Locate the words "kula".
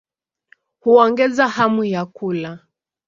2.05-2.59